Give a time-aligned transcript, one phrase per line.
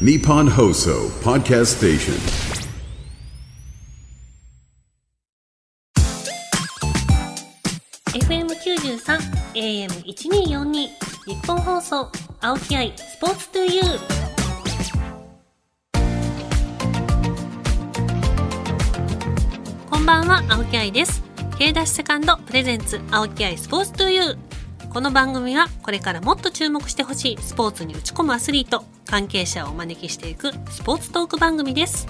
[0.00, 2.14] Nippon Hoso Podcast Station.
[8.12, 8.98] 93
[9.54, 10.88] AM1242
[11.26, 12.10] 日本放送
[12.40, 14.00] 青木愛スポーツトゥユー。
[19.88, 21.22] こんばんは青木愛です。
[21.56, 24.53] K ダッシュセカンドプレゼンツ青木愛スポーツトゥユー。
[24.94, 32.06] この番組はこれからもっと注目してほしいスポーツに打ち込むアスリート関係者をお招きしていくスポーツトーク番組です。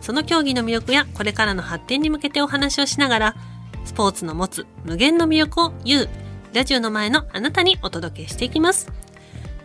[0.00, 3.36] その競技の魅力やこれからの発展に向けてお話をしながら
[3.84, 6.08] スポーツの持つ無限の魅力を言う
[6.54, 8.90] ラジオの前のあなたにお届けしていきます。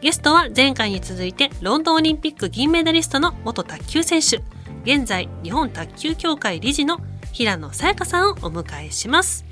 [0.02, 4.44] ゲストは前回に続いてロンドンオリンピック銀メダリストの元卓球選手
[4.84, 7.00] 現在日本卓球協会理事の
[7.32, 9.46] 平野早香さんをお迎えします。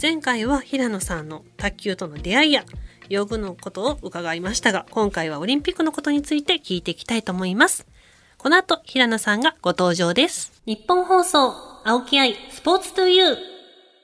[0.00, 2.64] 前回は平野さんの卓球との出会いや
[3.10, 7.86] 用具のことを伺いましたが今回はオリンピックのことについて聞いていきたいと思います。
[8.38, 10.52] この後平野さんがご登場です。
[10.64, 11.52] 日本放送
[11.84, 13.36] 青木愛スポーツトゥユー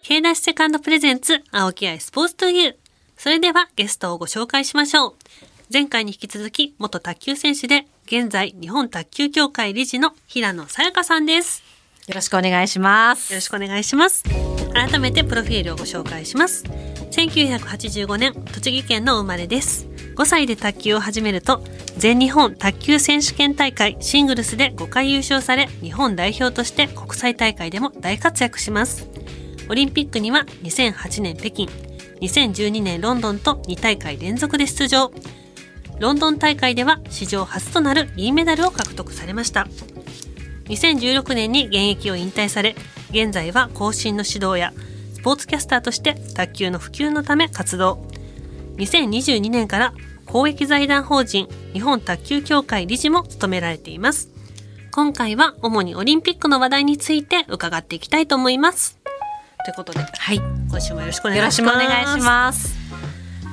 [0.03, 2.75] K ダッシュセカンドプレゼンツ青木愛スポーツトゥユー
[3.17, 5.15] それではゲストをご紹介しましょう。
[5.73, 11.76] 前回に引き続き元卓球選手で現在日本卓球協会理事の平野さやかさんです
[12.07, 13.33] よろしくお願いします。
[13.33, 14.23] よろしくお願いします。
[14.73, 16.65] 改めてプロフィールをご紹介します。
[17.11, 19.89] 1985年、栃木県の生まれです。
[20.15, 21.65] 5歳で卓球を始めると、
[21.97, 29.09] 全日本卓球選手権大会シングルスで5回優勝され、日本代表として国際大会でも大活躍します。
[29.69, 31.69] オリンピックには2008年北京、
[32.21, 35.11] 2012年ロンドンと2大会連続で出場。
[35.99, 39.67] ロンドン大会では史上初となる銀メダルを獲得されました。
[40.69, 42.75] 2016年に現役を引退され、
[43.11, 44.73] 現在は後進の指導や
[45.15, 48.05] スポーツキャスターとして卓球の普及のため活動。
[48.77, 49.95] 2022年から
[50.27, 54.29] 公益財団法人日本卓球協会理事も務められています。
[54.93, 58.99] 今回は主にオリンピックの話題について伺っていきたいと思います。
[59.65, 60.37] ということで、はい。
[60.71, 62.86] 今週もよろしくお願いします。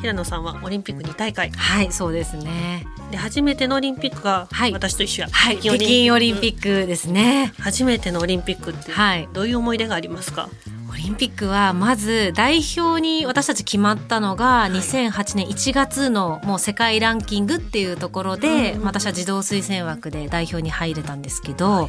[0.04, 1.50] 平野さんはオリンピック2大会。
[1.52, 2.86] はい、そうですね。
[3.10, 4.74] で初めてのオリンピックがはい。
[4.74, 7.54] 私と一緒や、はい、北京オリンピックですね。
[7.58, 9.30] 初めてのオリンピックってはい。
[9.32, 10.50] どういう思い出がありますか、
[10.92, 18.84] オリンピックはまず代表に私たち決まったのが2008年1月のもう世界ランキングっていうところで、うん。
[18.84, 21.88] 私は自動推薦枠で代表に入れたんですけど、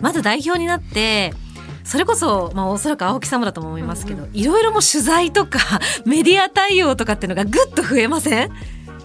[0.00, 1.34] まず代表になって
[1.84, 5.58] それこそ、まあ、おそらく青木さんもだと思いますけど、いろいろもう取材とか
[6.06, 8.50] メディア対応とかっていうのがぐっと増えません？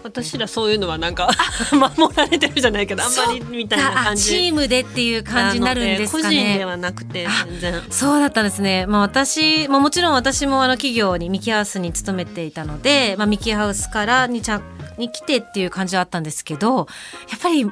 [0.04, 1.32] 私らそういうのはなんか
[1.74, 6.66] 守られてるじゃないけどあんまりみたいなあ感じチームでっていう感じになるんですかなので個人でね。
[6.66, 8.86] はなくてあ全然そうだったんですね。
[8.86, 14.62] まあ私、まあもちろん私もあの企業にミキハウスに勤めていたので、まあミキハウスからにちゃ
[15.00, 16.88] に来てっていう感じはあったんですけど、
[17.32, 17.66] やっぱり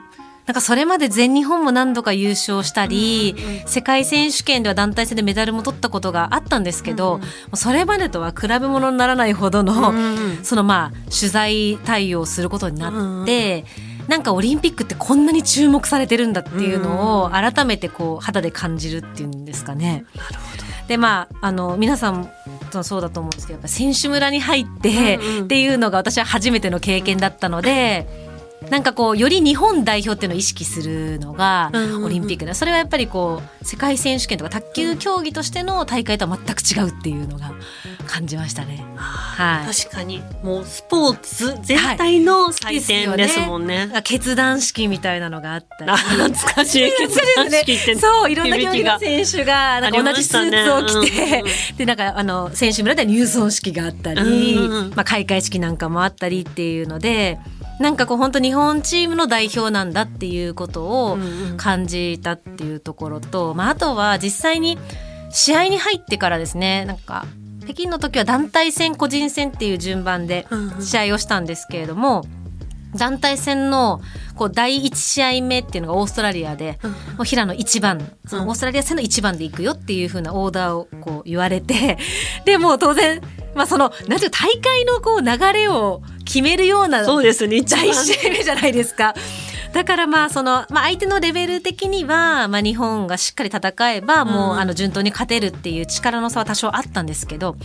[0.46, 7.22] なんかそれまで全日本も何度か優勝したり、世界選手権では団体戦でメダルも取ったことがあったんですけど、
[7.54, 13.64] それまでとは比べ物にならないほどの、うんそのまあ取材対応することになって、
[14.08, 20.06] なんかオリンピックってこんなに注目されてるんだっていうのを改めてこう肌で感じるっていうんですかね。
[20.16, 20.64] なるほど。
[20.90, 22.30] でまああの皆さん
[22.70, 28.22] とそうだと思うんですけどやっぱ選手村に入ってっていうのが私は初めての経験だったので。
[28.69, 31.72] なんかこうより日本代表っていうのを意識するのが
[32.03, 37.52] オリンピックでそれはやっぱりこう世界選手権とか卓球競技としての大会とは全く違うっていうのが
[38.07, 38.84] 感じましたね。
[38.96, 39.73] はい。
[39.73, 43.90] 確かにもうスポーツ全体の祭典ですもんね。
[44.03, 45.91] 決断式みたいなのがあったり。
[45.91, 51.44] あ 懐かしい決断式って そういろんな競技の選手がなんか同じスーツを着て、
[51.78, 54.90] でなんかあの選手村では入村式があったり、うんうん。
[54.96, 57.40] まあ、開会式なんかもあったりっていうので
[57.84, 61.18] なんかこう本当日本チームの代表なんだっていうことを
[61.58, 64.78] 感じたっていうところと、まあ、あとは実際に
[65.30, 67.26] 試合に入ってからですねなんか
[67.66, 70.48] 北京の時は団体戦個人戦っていう順番で
[70.80, 72.24] 試合をしたんですけれども、
[72.96, 74.02] 団体戦の
[74.36, 76.91] こう第1試合目っていうのがオーストラリアで、うん。
[76.91, 81.97] もう平野1番そのオーストラリア戦の1番で行くよっていう風なオーダーをこう言われて
[82.46, 83.22] でもう当然、
[83.56, 89.14] まあ、そのなんていうか大会のこう流れを決めるようなそうですね一番第1試合目じゃないですか。
[89.73, 97.55] だからまあその、まあ、相手のレベル的には、まあ、日本がしっかり戦えばもう、うんあの順当に勝てるっていう力の差は多少あったんですけど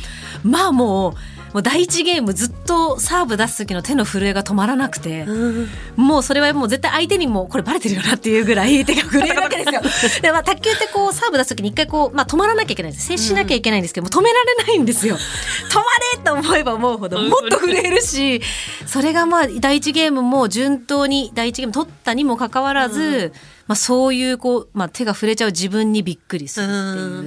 [0.42, 1.14] まあもう
[1.52, 9.82] もう第一ゲームずっとサーブ出す時の手の震えが止まらなくて、うんもうそれはもう絶対相手にもこれバレてるよなっていうぐらい手が震えるわけですよ。
[10.22, 13.06] で、まあ、卓球ってこうサーブ出す時に一回こう、まあ、止まらなきゃいけないんです。
[13.06, 15.16] 静止しなきゃいけないんですけど、もう止められないんですよ。
[15.16, 15.82] 止ま
[16.14, 18.40] れと思えば思うほどもっと震えるし、
[18.86, 23.32] それがまあ第一ゲームも順当に第一ゲーム取ったにもかかわらず、
[23.66, 26.70] まあ、そういうこう、まあ、手が触れちゃう自分にびっくりするって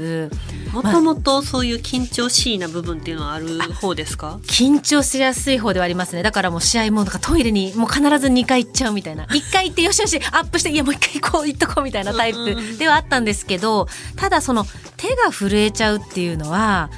[0.03, 0.31] いう。
[0.71, 4.39] もともとそういう緊張しいな部分っていうのはある方ですか？
[4.43, 6.23] 緊張しやすい方ではありますね。
[6.23, 9.25] だからもう試合もなんかトイレにもう必ず2回行っちゃうみたいな。
[9.31, 14.65] 1回行ってよしよしアップしていやもう1回行こう行っとこうみたいなタイプではあったんですけどただその
[14.97, 16.89] 手が震えちゃうっていうのは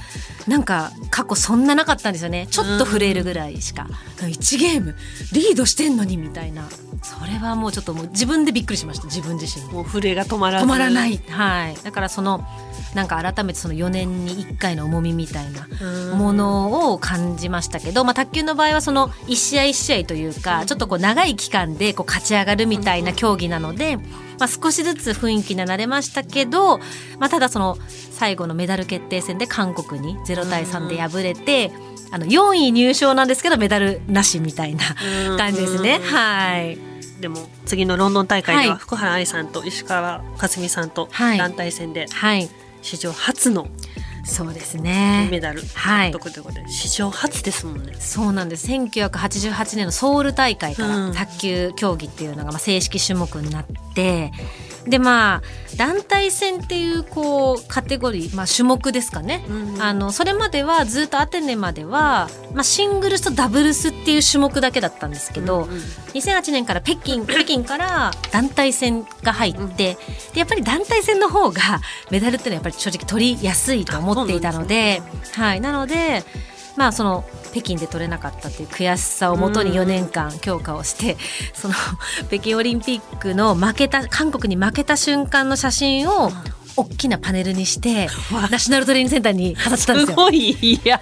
[0.48, 2.48] なんか過去そんななかったんですよね。
[2.52, 3.88] ちょっと震えるぐらいしか。
[4.20, 4.96] 1ゲーム
[5.32, 6.64] リードしてんのにみたいな
[7.04, 10.66] それはもうちょっともう自分でびっくりしました自分自身もう震えが止まらず。
[10.66, 12.46] 止まらない、はい、だからその
[12.96, 15.68] なんか改めてその4年に1回の重みみたいな
[16.16, 24.04] ものを感じましたけど、まあ、卓球の場合はその1試合1試合というかちょっとこう長い期間でこう勝ち上がるみたいな競技なので、ま
[24.42, 26.78] あ、少しずつ雰囲気には慣れましたけど、
[27.20, 27.78] まあ、ただその
[28.12, 31.72] 最後のメダル決定戦で韓国に0対3で敗れて。
[32.12, 34.84] あの4位入賞なんですけどメダルなしみたいな
[35.36, 36.00] 感じですね。
[36.00, 36.93] はい
[37.24, 38.80] でも次のロンドン大会でははい。
[38.82, 41.38] 福原愛さんと石川佳純さんとはい。
[41.38, 42.50] 団体戦ではい。
[42.82, 43.70] 史上初の
[44.26, 45.28] そうです金ね。
[45.32, 47.94] メダルはい獲得ということで史上初ですもんね。
[48.00, 48.68] そうなんです。
[48.68, 51.14] 1988年のソウル大会かうん。
[51.14, 54.32] ら卓球競技っていうのがまあ正式種目になって
[54.88, 55.42] でまあ
[55.78, 65.78] 団体戦っていうこうカテゴリー、まあ、種目ですかね、うんあのそれまではずっとアテネまでは、まあ、シングルスとダブルスっていう種目だけだったんですけど、うんうん。
[66.14, 69.98] 2008年から北京 北京から団体戦が入って、
[70.34, 71.82] でやっぱり団体戦の方が
[72.12, 75.02] メダルっていうのはやっぱり正直取りやすいと思っていたので
[75.34, 76.24] はい、なので
[76.76, 81.18] まあその北京で取れなかったっていう悔しさをもとに4年間強化をして、
[81.54, 81.76] その
[82.28, 86.32] 北京オリンピックの負けた韓国に負けた瞬間の写真を
[86.76, 88.10] 大きなパネルにして
[88.50, 90.08] ナショナルトレーニングセンターに飾ってたんですよ。
[90.08, 90.38] すごい。
[90.62, 91.00] いや。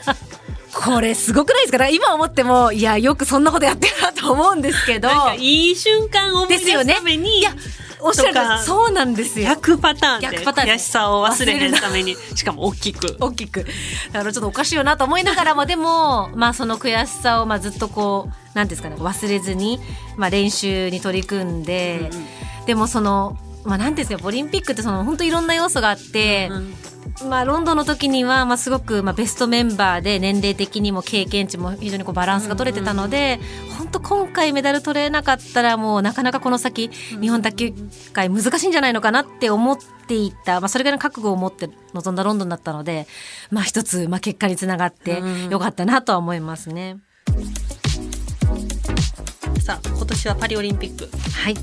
[0.73, 1.87] これすごくないですか？
[1.87, 5.09] 今思ってもいやよくそんなことやってるなと思うんですけど。
[5.37, 6.93] いい瞬間を思い出ですよね。
[6.95, 7.53] すためにいや
[8.01, 9.47] おっしゃるそうなんですよ。
[9.47, 10.73] 逆パターンで逆パターンで。
[10.73, 12.15] 悔しさを忘れへんために。
[12.35, 13.15] しかも大きく。
[13.19, 13.65] 大きく。
[14.11, 19.79] だからちょっとおかしいよなと思いながらもでもまあその悔しさをまあずっとこうなんていうんですかね忘れずに、
[20.17, 22.09] まあ、練習に取り組んで、
[22.65, 26.49] でもそのまあなんていうんですかオリンピックってその本当いろんな要素があって、
[27.27, 33.39] まあ、ロンドンの時には、まあ、すごく、まあ、ベストメンバーで年齢的にも経験値も非常にこうバランスが取れてたので、
[33.77, 37.73] 本当今回メダル取れなかったらもうなかなかこの先日本卓球
[38.13, 39.77] 界難しいんじゃないのかなって思っ
[40.07, 43.07] ていた、まあ、それぐらいの覚悟を持って臨んだロンドンだったので、
[43.49, 46.97] まあ、一つ、まあ、結果につながってよかったなとは思いますね。
[49.61, 51.07] さあ今年はパリオリンピック。
[51.43, 51.55] はい、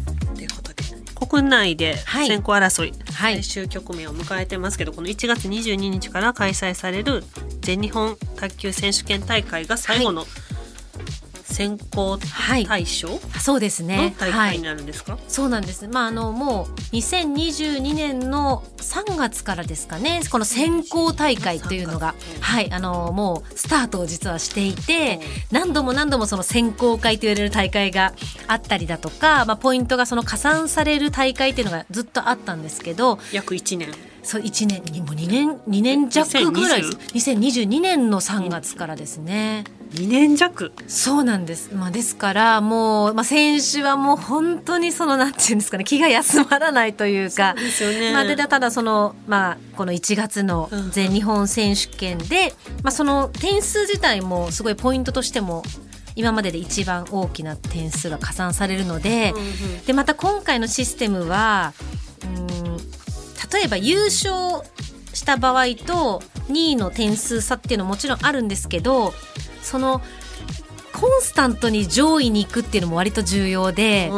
[1.18, 2.28] 国内ではい。
[2.28, 3.42] 選考争い、はい。
[3.42, 7.24] 最終局面を迎えてますけどこの1月22日から開催される
[7.60, 10.24] 全日本卓球選手権大会が最後の
[11.58, 13.08] 選考対象？
[13.08, 14.14] のそうですね。
[14.16, 15.88] はい大会になるんですか、そうなんです。
[15.88, 20.20] まああのもう2022年の3月からですかね。
[20.30, 25.18] この選考大会というのが3月はいあのもうスタートを実はしていて、
[25.50, 28.14] 何度も何度もその選考会と言われる大会が
[28.46, 33.88] あったりだとか、まあポイントがその加算される大会っていうのがずっとあったんですけど、約1年
[34.22, 37.30] そう1年にもう2年2年弱ぐらいです。
[37.32, 39.64] 2022年の3月からですね。
[39.92, 40.72] 2年弱。
[40.86, 41.74] そうなんです。
[41.74, 48.12] まあ、ですから、もう、まあ、選手はもう本当にその、なんていうんですかね、気が休まらないというか、そうですよね。
[48.12, 55.62] まあ、で、ただその、まあ、この1月の全日本選手権で、まあ、その点数自体もすごいポイントとしても、
[56.16, 59.32] 今までで一番大きな点数が加算されるので、
[59.86, 61.72] で、また今回のシステムは、
[62.24, 64.64] うん、例えば優勝
[65.14, 69.12] した場合と2位の点数差っていうのももちろんあるんですけど
[69.62, 70.02] その
[70.92, 74.10] コンスタントに上位に行くっていうのも割と重要で、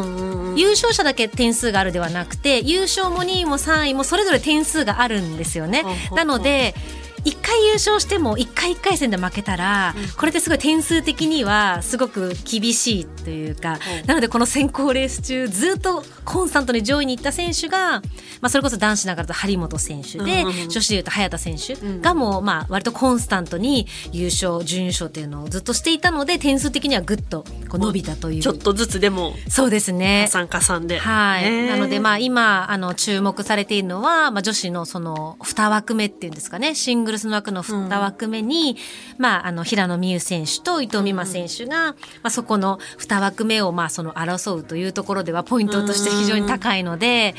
[0.56, 5.85] 優勝者だけ点数があるではなくて優勝も2位も3位もそれぞれ点数があるんですよね。
[6.12, 6.75] なので
[7.24, 18.00] 1回優勝しても1回1回戦で負けたら、これってすごい点数的にはすごく厳しいというか、うんなのでこの選考レース中ずっとコンスタントに上位に行った選手が、
[18.40, 28.42] まあ、それこそ男子ながらと張本選手で、うんうんうん女子でいうと早田選手がもうまあ割とコンスタントに優勝準優勝っていうのをずっとしていたので点数的にはぐっとこう伸びたという。
[28.42, 30.26] ちょっとずつでもそうですね。
[30.26, 30.98] 加算加算で。
[30.98, 31.44] はい。
[31.44, 31.68] ね。
[31.68, 38.76] なので、まあ、今、あの、注目されているのは、まあ、女子のその、二枠目っていうんですかね、シンググルスの枠の2枠目に、
[39.18, 47.34] まあ、あの、平野美宇選手と伊藤美誠選手が、まあ、そこの2枠目を、まあ、その争うというところではポイントとして非常に高いので、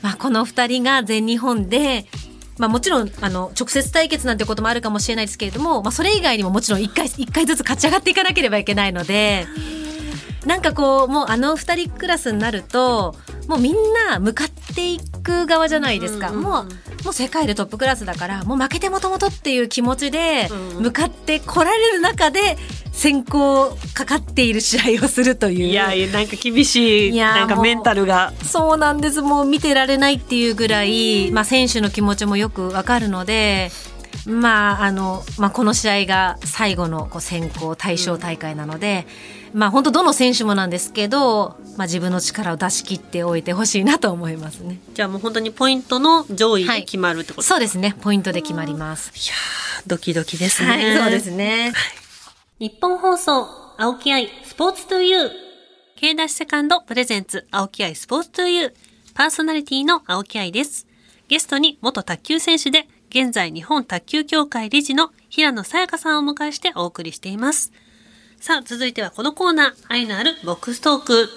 [0.00, 2.06] まあ、この2人が全日本で、
[2.58, 9.46] まあ、もちろんあの直接対決なんてこともあるかもしれないですけれども、まあ、それ以外にももちろん1回一回ずつ勝ち上がっていかなければいけないので。
[10.46, 13.14] なんかこうもうあの2人クラスになると
[13.46, 13.74] もうみん
[14.08, 16.68] な向かっていく側じゃないですか、もう
[17.04, 22.56] もう世界でトップクラスだからもう負けてもともとっていう気持ちで向かってこられる中で
[22.92, 25.66] 先行かかっている試合をするという。
[25.66, 28.32] いやいやなんか厳しいなんかメンタルが。
[28.42, 29.22] そうなんです。
[29.22, 33.70] もう見てられないっていうぐらい、まあ、選手の気持ちもよくわかるので
[34.26, 44.78] まああのまあ、この試合が最後のこう選考対象大会なので、うん、まあ、本当どの選手もなんですけど、まあ、自分の力を出し切っておいてほしいなと思いますね。
[44.94, 47.96] じゃあもう本当にポイントの上位で決まるってこと、はい、そうですね。
[48.00, 49.10] ポイントで決まります。
[49.14, 49.34] いや
[49.86, 51.72] ドキドキですね、はい、そうですね、
[52.58, 53.46] 日本放送
[53.78, 55.30] 青木愛スポーツトゥユー。
[55.96, 58.72] K ダッシュセカンドプレゼンツ青木愛スポーツトゥユー。
[59.14, 60.86] パーソナリティの青木愛です。
[61.28, 67.72] ゲストに元卓球選手で現在日本卓球協会理事の平野さやかさんをお迎えしてお送りしています。
[68.40, 71.28] さあ、続いてはこのコーナー、愛のあるボックストーク。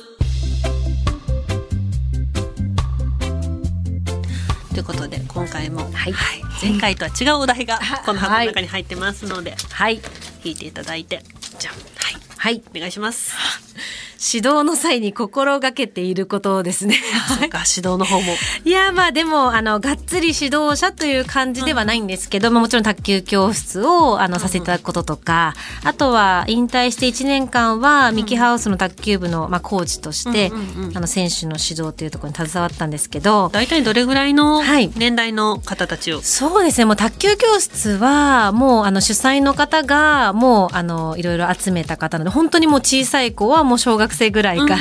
[4.72, 10.01] ということで、今回も、はい、はい、前回とは違うお題が この箱の中に入ってますので、はい、
[10.45, 11.22] 引いていただいて、
[11.60, 11.74] じゃあ、
[12.05, 13.33] はい、はい、お願いします。
[14.34, 16.96] 指導の際に心がけていることですね。
[17.27, 18.34] そうか、指導の方も。
[18.63, 30.51] いや、まあでも、あの、がっつり指導者という感じではないんですけど、うん、もちろん卓球教室を、あの、させていただくこととか、うん、あとは、引退して1年間は、ミキハウスの卓球部の、まあ、コーチとして、
[30.96, 34.63] あの、選手の指導というところに携わったんですけど、大体どれぐらいの
[34.96, 44.75] 年代の方たちを、はい、そうですね、もう卓球教室は、もう、あの、主催の方が、もう、あの、いろいろ集めた方なので、本当にもう小さい子は、もう小学学生ぐらいから、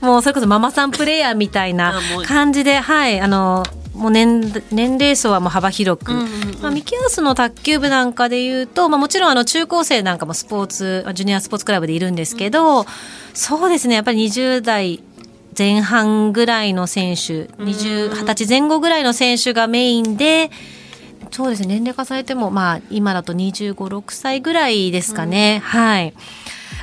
[0.00, 3.64] うん、 もうそれこそママさんプレイヤーみたいな感じで、はい、あの、
[3.94, 6.30] もう年年齢層はもう幅広く、うんうんうん、
[6.62, 12.86] まあ、ミキハウスの卓球部なんかでいうと、まあ、もちろんあの中高生なんかもスポーツジュニアスポーツクラブでいるんですけど、うん、
[13.34, 15.02] そうですねやっぱり20代
[15.56, 20.50] 前半ぐらいの選手20歳前後ぐらいの選手がメインで。
[21.30, 26.14] そうですね年齢重ねても、まあ、今だと2 5 6歳ぐらいですかね、うん、はい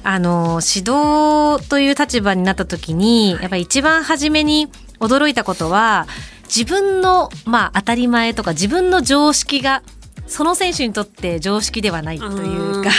[0.03, 4.68] あの、指導という立場になった時に、やっぱり一番初めに
[5.00, 6.08] 驚いたことは、
[6.44, 9.84] 自分の、まあ、当たり前とか自分の常識が
[10.29, 12.91] その選手にとって常識ではないというか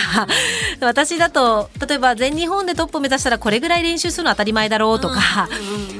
[0.80, 5.49] 私だと例えば全日本でトップを目指したらこれぐらい練習するのは当たり前だろうとか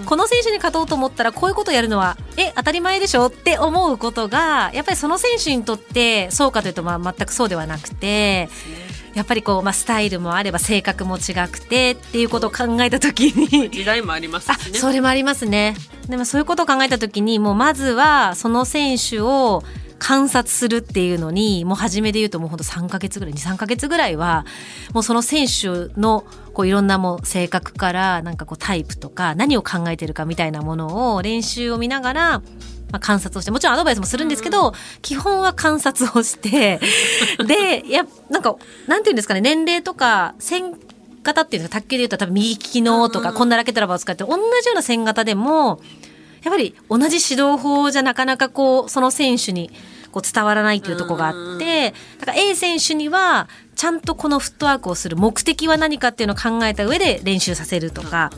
[0.07, 8.49] この選手に勝とうと思ったらこういうことをやるのはえ当たり前でしょって思うことがやっぱりその選手にとってそうかというとまあ全くそうではなくて。
[9.15, 13.71] やっぱりこう、まあ、スタイルもあれば性格も違くてっていうことを考えた時に。
[13.71, 14.79] 時代もありますしね。
[14.79, 15.75] それもありますね。
[16.09, 19.63] でもそういうことを考えた時にもうまずはその選手を
[20.01, 24.47] 観察するっていうのにもう初めで言うともうほんと3か月ぐらい23か月ぐらいは
[24.95, 26.25] もうその選手の
[26.55, 32.43] こういろんなもう性格からなんかこうタイプとか何を考えてるかみたいなものを練習を見ながら
[32.91, 36.81] まあ、観察をして、もちろんアドバイスもするんですけど、うん、基本は観察をして、
[37.47, 38.57] で、や、なんか、
[38.87, 40.75] なんていうんですかね、年齢とか、線
[41.23, 45.81] 型っていうのが卓球で言うと多分右利きのとか、こんなラケットラバーを使って、同じような線型でも、
[46.43, 49.71] やっぱり同じ指導法じゃなかなかこう、その選手に
[50.11, 58.31] こう伝わらないというところがあって、だから A 選手には、ちゃんとこのフットワークをする目的は何かっていうのを考えた上で練習させるとか、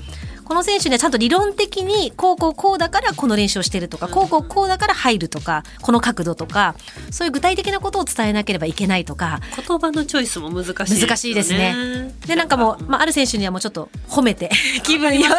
[0.52, 6.74] この選手にはちゃんと理論的にこうこうこうだからこの練習をしてるとか、こうこうこうだから入るとかこの角度とか
[7.10, 9.40] そういう具体的なことを伝えなければいけないとか。
[9.56, 12.12] 言葉のチョイスも難しい、ね、難しいですね。
[12.26, 14.50] でなんかもう、まあ、ある選手にはもうちょっと褒めて
[14.82, 15.30] 気分よ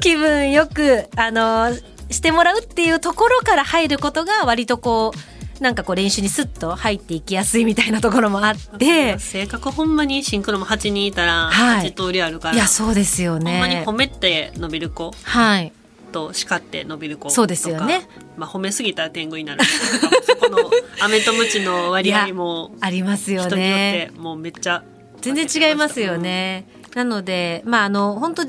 [0.00, 1.74] 気分よく あの
[2.10, 9.18] してもらうっていうところから入ることが割とこうなんかこう練習にスッと入っていきやすいみたいなところもあって。
[9.18, 13.52] 性格ほんまにシンクロも8人いたら8通りあるから、はい、いやそうですよね。
[13.52, 15.12] ほんまに褒めて伸びる子。
[15.22, 15.72] はい。
[16.12, 18.08] と叱って伸びる子そうですよね。
[18.36, 19.64] まあ褒めすぎたら天狗になる。
[19.64, 20.58] そこの
[21.00, 24.10] 飴とムチの割合もありますよね。
[24.16, 24.82] もうめっちゃ
[25.20, 28.44] 全然違いますよね、なのでまああの本当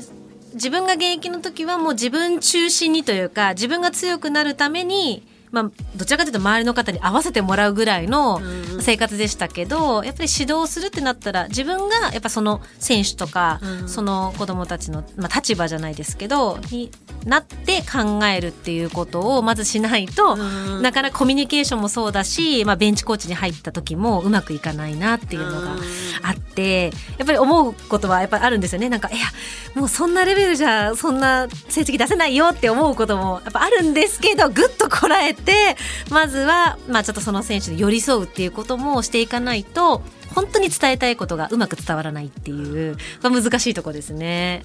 [0.54, 8.40] 自分が現役の時はもう自分中心にというか自分が強くなるためにまあ、どちらかというと周りの方に合わせてもらうぐらいの
[8.80, 16.90] 生活でしたけど、やっぱり指導するってなったら自分がやっぱその選手とか、その子どもたちの、まあ、立場じゃないですけどに
[17.24, 20.82] なって考えるっていうことをまずしないと、うん。
[20.82, 25.76] なかなかコミュニケーションもそうだし、まあ、ベンチコーチに入った時もうまくいかないなっていうのが
[26.22, 28.88] あってやっぱり思うことはやっぱりあるんですよね。
[28.88, 29.26] なんかいや
[29.74, 35.76] もうそんなレベルじゃそんな成績出せないよって思うこともやっぱあるんですけどぐっとこらえて
[36.10, 40.02] まずは、まあ、ちょっとその選手に寄り添うっていうこともしていかないと
[40.34, 44.62] 本当に伝えたいことがうまく伝わらないっていう、まあ、難しいところですね。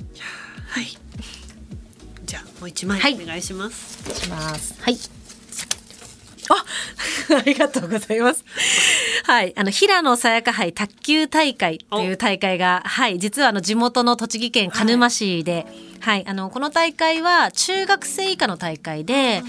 [0.67, 0.87] はい
[2.59, 4.75] もう一枚はいお願いします、します。
[4.81, 4.97] はい。
[6.49, 8.45] あ、 ありがとうございます。
[9.23, 15.65] はい、あの平野さやか杯卓球大会という大会が、はい、実はあの地元の栃木県鹿沼市で、
[16.05, 19.41] はい、あのこの大会は中学生以下の大会で、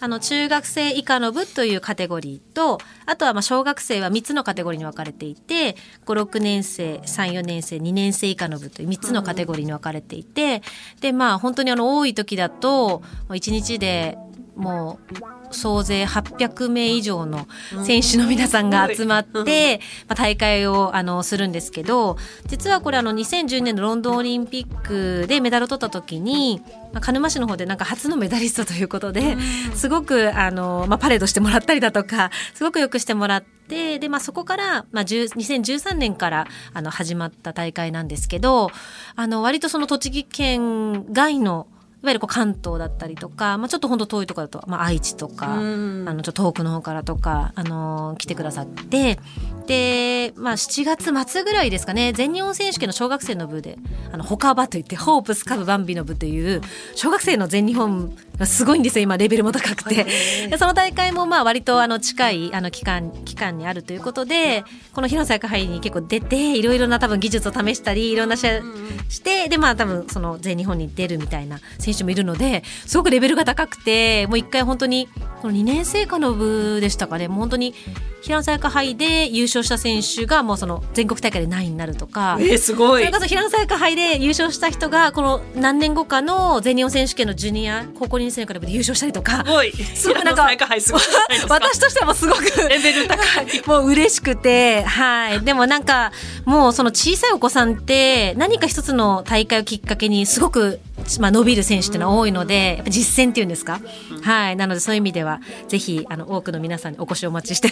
[0.00, 5.76] あの中学生以下の部というカテゴリーと、あとはまあ小学生は3つのカテゴリーに分かれていて、
[6.06, 10.62] 5、6年生、3、4年生、2年生以下の部という3つのカテゴリーに分かれていて、
[11.00, 14.18] で、まあ本当にあの多い時だと、1日で
[14.56, 17.46] もう総勢800名以上の
[17.84, 22.16] 選手の皆さんが集まって、まあ、大会をあのするんですけど
[22.46, 29.36] 実はこれあの2010年のロンドンオリンピックでメダルを取った時に、まあ、鹿沼市の方でなんか初のメダリストということで
[29.74, 38.70] すごくあの、まあ、パレードしてもらったりだとかすごくよくしてもらってで、まあ、そこから、まあ、10 2013年からあの始まった大会なんですけど
[39.16, 41.66] あの割とその栃木県外の
[42.02, 45.62] いわゆるこう関東だったりとか、まあ、ちょっと本当遠いところだと、まあ、愛知とか、う
[46.04, 46.08] ん。
[46.08, 49.18] あのちょっと遠くの方からとか、あのー来てくださって
[49.66, 53.78] で、まあ、7月末ぐらいですかね全日本選手権の小学生の部で
[54.12, 56.60] あの他場といってホープスカブバンビの部という
[56.94, 60.04] 小学生の全日本がすごいんですよ今レベルも高くて。
[60.48, 68.60] でその大会もまあ割とあの近いあの期間期間にあるということでこの広瀬杯に結構出ていろいろな多分技術を試したりいろんな試合
[69.08, 75.08] してでまあ多分その全日本に出るみたいな選手もいるのですごくレベルが高くてもう一回本当に
[75.40, 77.26] この2年生以下の部でしたかね。
[77.28, 77.74] もう本当に
[78.20, 82.36] 平野早香杯で優勝した選手がもうその全国大会で何位になるとか。
[82.38, 83.02] えー、すごい。
[83.02, 89.38] それこそ平野早香杯で優勝した人がこの何年後かの全日本選手権のジュニア高校2年生のクラブで優勝したりとか。
[89.38, 89.72] すごい。
[89.72, 93.46] すごいなんか私としてはもうすごくレベル高い。
[93.66, 95.40] もう嬉しくて、はい。
[95.40, 96.12] でもなんか、
[96.44, 100.80] もうその小さいお子さんって、何か一つの大会をきっかけにすごく、
[101.20, 103.80] まあ、伸びる選手っていうのは多いので、やっぱ実践っていうんですか、
[104.22, 104.56] はい。
[104.56, 107.70] なのでそういう意味では、ぜひ、あの、多くの皆さんにお越しをお待ちして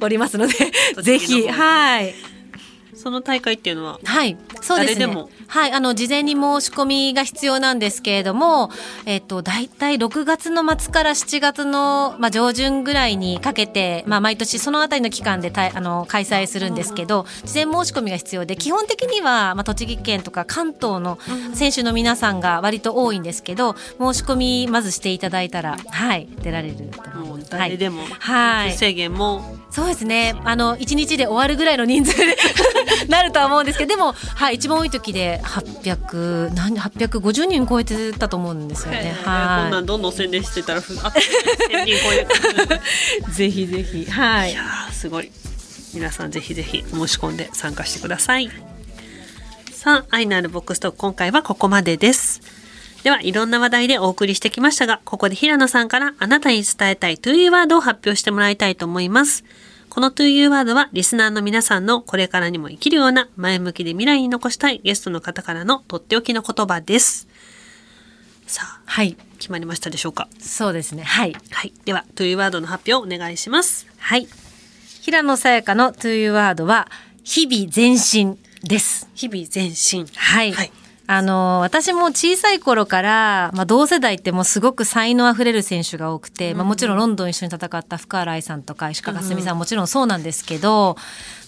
[0.00, 0.54] おりますので、
[1.02, 2.14] ぜひ、はい。
[3.08, 5.06] その大会っていうのははい、そうですね。
[5.46, 8.70] はい、あの事前に申し込みが必要なんですけれども、
[9.06, 21.18] えっとだいたい6月の末から7月のまあ上旬ぐらいにかけて、まあ毎年そのあたりの期間でたいあの開催するんですけど、事前申し込みが必要で、基本的にはまあ栃木県とか関東の
[21.54, 26.82] 選手の皆さんが割と多いんですけど、申し込みまずしていただいたら、はい、出られると
[27.14, 27.50] 思いもうます。
[27.52, 28.72] 誰でも、はい。
[28.72, 30.34] 制限もそうですね。
[30.44, 32.36] あの一日で終わるぐらいの人数で
[33.08, 39.14] なるとは思うんですけど、でもはい一番多い時で800何850人超えてたと思うんですよね。
[39.16, 41.24] こんなはんどんどん宣伝してたらふあっという
[41.72, 42.82] 間に1000人超える
[43.30, 43.32] い。
[43.32, 44.10] ぜひぜひ。
[44.10, 44.52] はい。
[44.52, 45.30] いやーすごい。
[45.94, 48.50] 皆さんぜひぜひ申し込んで参加してください。
[49.72, 52.40] さあ愛のあるボックストーク今回はここまでです。
[53.04, 59.44] ではいろんな話題でお送りしてきましたがここで平野さんからあなたに伝えたい 2U ワードを発表してもらいたいと思います
[59.90, 67.26] この 2U ワードはリスナーの皆さんのこれからにも生きるような前向きで未来に残したいゲストの方からのとっておきの言葉です。
[68.46, 69.16] さあはい。
[69.38, 70.28] 決まりましたでしょうか？
[70.40, 71.02] そうですね。
[71.02, 71.36] はい。
[71.50, 71.72] はい。
[71.84, 73.86] では 2U ワードの発表お願いします。
[73.98, 74.28] はい。
[75.02, 76.88] 平野さやかの To You ワードは
[77.24, 79.08] 日々前進です。
[79.14, 80.06] 日々前進。
[80.14, 80.52] はい。
[80.52, 80.72] はい
[81.10, 90.96] あの私も小さい頃から、まあ、同世代ってもうすごく才能あふれる選手が多くて、まあ、もちろんロンドン一緒に戦った福原愛さんとか石川佳純さんもちろんそうなんですけど、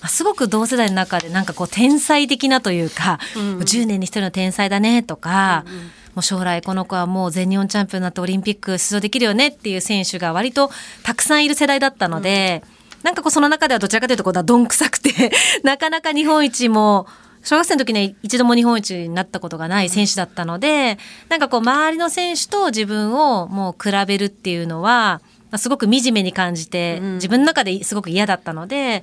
[0.01, 5.67] まあ、すごく同世代の中でなんかこう天才的なというか、もう10年に一人の天才だねとか、
[6.15, 10.71] もう将来この子はもう全日本チャンピオンになってオリンピック出場できるよねっていう選手が割と
[11.03, 12.65] たくさんいる世代だったので、
[13.03, 15.33] なんかこうその中ではどちらかというとこうだどんくさくて
[15.65, 17.07] なかなか日本一も
[17.43, 20.99] 小学生の時には一度も日本一になったことがない選手だったので、
[21.29, 29.03] なんかこう周りの選手と自分をもう比べるっていうのは、まあすごく惨めに感じて、自分の中ですごく嫌だったので、も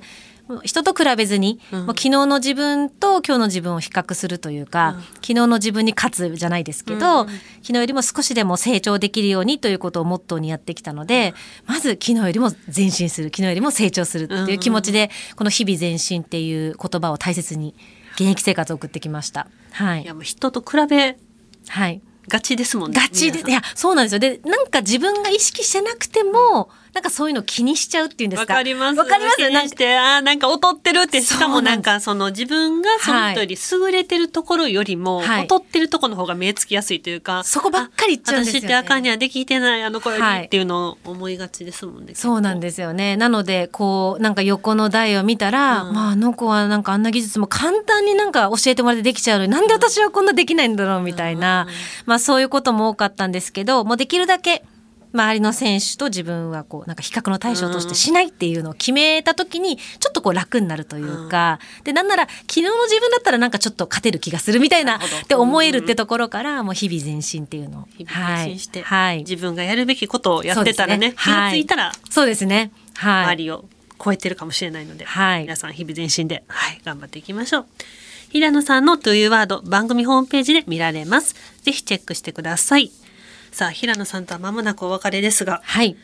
[0.64, 7.32] 人と比べずに、もう昨日の自分と今日の自分を比較するというか、昨日の自分に勝つじゃないですけど、昨
[7.66, 11.34] 日よりも少しでも成長できるようにということをモットーにやってきたので、
[11.66, 17.74] まず昨日よりも前進する、昨日よりも成長するっていう気持ちで、この日々前進っていう言葉を大切に
[18.14, 19.48] 現役生活を送ってきました。
[19.72, 20.06] はいい。
[20.06, 21.16] やもう人と比べ
[21.68, 22.00] はい。
[22.28, 23.00] ガチですもんね。
[23.00, 24.18] ガチで、い皆や、そうなんですよ。
[24.18, 28.54] で、なんか自分が意識してなくても、なんかそういうの気にしちゃうっていうんですか？
[28.54, 28.98] わかります。
[28.98, 29.50] わかります？
[29.50, 29.76] なんか
[30.16, 38.60] あーなんか劣ってるって、しかもなんかその自分がその人より優れてるところよりも、はい劣ってるところの方が目つきやすいというか、そこばっかり言っちゃうんですよ、ね。
[38.60, 42.14] 私ってあかんにはできてないあの子よりはいっていうのを思いがちですもんね。
[42.14, 43.16] そうなんですよね。
[43.16, 51.74] なので、こう、なんか横の台を見たら、うんまあ、あの子はなんかあんな技術も簡単になんか教えてもらってできちゃうのに、なんで私はこんなできないんだろうみたいな、うん
[52.06, 54.64] まあそういうことも多かったんですけど、もうできるだけ、
[55.12, 67.88] 周りの選手と自分はこうなんか比較の対象としてしないっていうのを決めた時にちょっとこう楽になるというか、でなんなら昨日の自分だったらなんかちょっと勝てる気がするみたいなって思えるってところからもう日々前進っていうのを。
[67.96, 71.14] 日々前進して、はい、はい自分がやるべきことをやってたらね、ね。
[71.16, 72.70] 気がついたらそうですね。
[72.94, 73.24] はい。
[73.24, 73.64] 周りを
[74.02, 75.42] 超えてるかもしれないので、はい。
[75.42, 77.66] 皆さん日々前進で、はい、頑張っていきましょう。
[78.30, 81.34] 平野さんの To You Word 番組ホームページで見られます。
[81.62, 82.90] ぜひチェックしてください。
[83.50, 85.96] さあ、平野さんとは間もなくお別れですが、はい。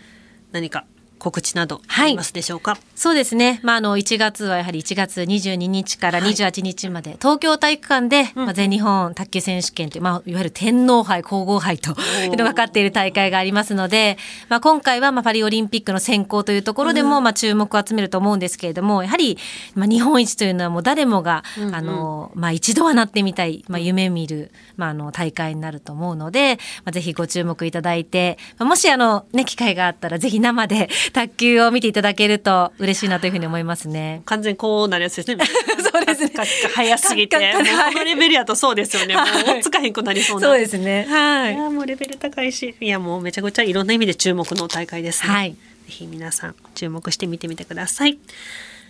[0.53, 0.87] 何か
[1.25, 3.61] 告知などはいありますでしょうか、そうですね。
[3.63, 14.19] まあ、あの、1月はやはり1月22日から28日まで、東京体育館で、まあ、全日本卓球選手権という、まあ、いわゆる天皇杯、皇后杯というのがかっている大会がありますので、
[14.51, 19.39] まあ、今回は、まあ、パリオリンピックの選考というところでも、まあ、注目を集めると思うんですけれども、やはり、
[19.75, 34.23] まあ、日本一というのはもう誰もが、あの、まあ、一度はなってみたい、まあ、夢見る、まあ、あの、大会になると思うので、まあ、ぜひご注目いただいて、まあもし、あの、ね、機会があったら、ぜひ生で卓球を見ていただけると嬉しいなというふうに思いますね。
[34.27, 35.45] 完全にこうなるやつですね。
[35.93, 36.33] そうですね
[36.75, 37.37] 早すぎて。
[37.37, 39.15] このレベルやとそうですよね。
[39.15, 40.49] もう追っつかへんくなりそうな。
[40.49, 41.07] そうですね。
[41.09, 41.57] はいい。
[41.57, 45.33] やもうレベル高いし、いやもうめちゃくちゃいろんな意味で注目の大会ですね。
[45.33, 48.19] はいぜひ皆さん注目してみてみてください。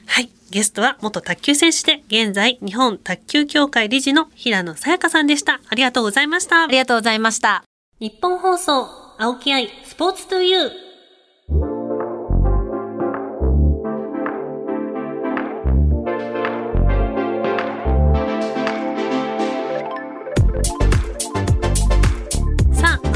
[0.06, 0.30] はい。
[0.50, 5.60] ゲストは元卓球選手で、現在日本卓球協会理事の平野さやかさんでした。
[5.68, 6.66] ありがとうございましたあ。
[6.66, 7.64] りがとうございました。
[8.00, 10.83] 日本放送、青木愛、スポーツトゥユー。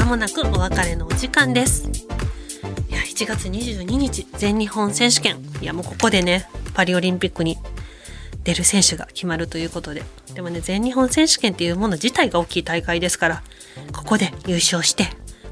[0.09, 1.87] もなくお別れのお時間です。
[2.89, 5.37] いや、1月22日、全日本選手権。
[5.61, 7.59] いや、もうここでね、パリオリンピックに
[8.43, 10.01] 出る選手が決まるということで。
[10.33, 13.43] でもね、全日本選手権っていうもの自体が大きい大会ですから、
[13.93, 15.09] ここで優勝して、